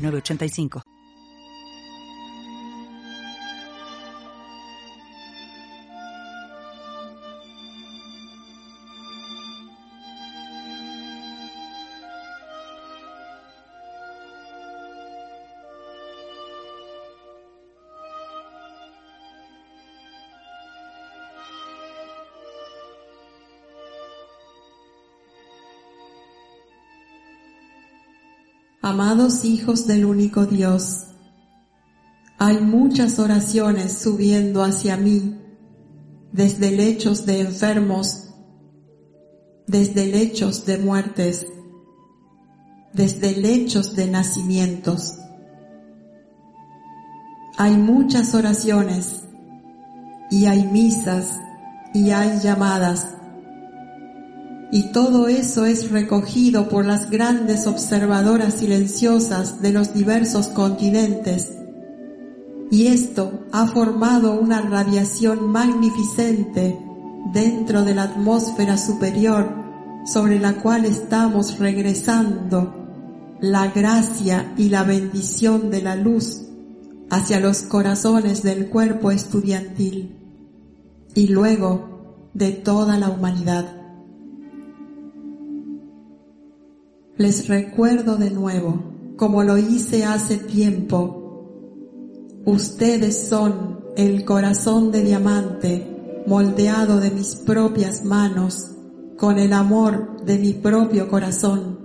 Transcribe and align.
906985. 0.00 0.89
Amados 28.90 29.44
hijos 29.44 29.86
del 29.86 30.04
único 30.04 30.46
Dios, 30.46 31.04
hay 32.38 32.58
muchas 32.58 33.20
oraciones 33.20 33.96
subiendo 33.96 34.64
hacia 34.64 34.96
mí 34.96 35.38
desde 36.32 36.72
lechos 36.72 37.24
de 37.24 37.38
enfermos, 37.42 38.30
desde 39.68 40.08
lechos 40.08 40.66
de 40.66 40.78
muertes, 40.78 41.46
desde 42.92 43.36
lechos 43.36 43.94
de 43.94 44.08
nacimientos. 44.08 45.16
Hay 47.58 47.76
muchas 47.76 48.34
oraciones 48.34 49.22
y 50.32 50.46
hay 50.46 50.64
misas 50.64 51.38
y 51.94 52.10
hay 52.10 52.40
llamadas 52.40 53.06
y 54.72 54.92
todo 54.92 55.26
eso 55.28 55.66
es 55.66 55.90
recogido 55.90 56.68
por 56.68 56.84
las 56.84 57.10
grandes 57.10 57.66
observadoras 57.66 58.54
silenciosas 58.54 59.60
de 59.60 59.72
los 59.72 59.94
diversos 59.94 60.48
continentes. 60.48 61.52
Y 62.70 62.86
esto 62.86 63.46
ha 63.50 63.66
formado 63.66 64.38
una 64.40 64.60
radiación 64.60 65.50
magnificente 65.50 66.78
dentro 67.32 67.84
de 67.84 67.94
la 67.94 68.04
atmósfera 68.04 68.78
superior 68.78 69.52
sobre 70.06 70.38
la 70.38 70.54
cual 70.54 70.84
estamos 70.84 71.58
regresando 71.58 72.76
la 73.40 73.68
gracia 73.68 74.52
y 74.56 74.68
la 74.68 74.84
bendición 74.84 75.70
de 75.70 75.82
la 75.82 75.96
luz 75.96 76.42
hacia 77.10 77.40
los 77.40 77.62
corazones 77.62 78.44
del 78.44 78.68
cuerpo 78.68 79.10
estudiantil 79.10 80.16
y 81.14 81.26
luego 81.26 82.30
de 82.34 82.52
toda 82.52 82.98
la 82.98 83.10
humanidad. 83.10 83.79
Les 87.20 87.48
recuerdo 87.48 88.16
de 88.16 88.30
nuevo, 88.30 89.14
como 89.18 89.42
lo 89.42 89.58
hice 89.58 90.06
hace 90.06 90.38
tiempo, 90.38 92.40
ustedes 92.46 93.28
son 93.28 93.84
el 93.94 94.24
corazón 94.24 94.90
de 94.90 95.02
diamante 95.02 96.22
moldeado 96.26 96.98
de 96.98 97.10
mis 97.10 97.34
propias 97.34 98.06
manos, 98.06 98.70
con 99.18 99.38
el 99.38 99.52
amor 99.52 100.24
de 100.24 100.38
mi 100.38 100.54
propio 100.54 101.10
corazón. 101.10 101.78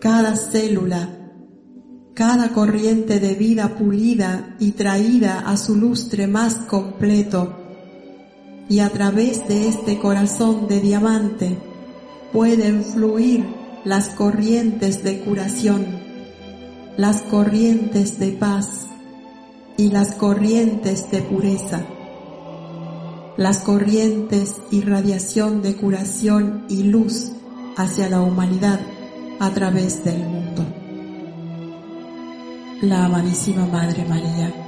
Cada 0.00 0.36
célula, 0.36 1.30
cada 2.14 2.54
corriente 2.54 3.20
de 3.20 3.34
vida 3.34 3.76
pulida 3.76 4.56
y 4.58 4.72
traída 4.72 5.40
a 5.40 5.58
su 5.58 5.76
lustre 5.76 6.26
más 6.26 6.54
completo, 6.54 7.52
y 8.70 8.78
a 8.78 8.88
través 8.88 9.46
de 9.48 9.68
este 9.68 9.98
corazón 9.98 10.66
de 10.66 10.80
diamante 10.80 11.58
pueden 12.32 12.82
fluir 12.82 13.67
las 13.84 14.10
corrientes 14.10 15.02
de 15.04 15.20
curación, 15.20 15.86
las 16.96 17.22
corrientes 17.22 18.18
de 18.18 18.32
paz 18.32 18.86
y 19.76 19.90
las 19.90 20.14
corrientes 20.14 21.10
de 21.10 21.22
pureza, 21.22 21.82
las 23.36 23.60
corrientes 23.60 24.56
y 24.70 24.80
radiación 24.80 25.62
de 25.62 25.76
curación 25.76 26.64
y 26.68 26.84
luz 26.84 27.32
hacia 27.76 28.08
la 28.08 28.20
humanidad 28.20 28.80
a 29.38 29.50
través 29.50 30.04
del 30.04 30.18
mundo. 30.18 30.64
La 32.82 33.04
amadísima 33.04 33.66
Madre 33.66 34.04
María 34.04 34.67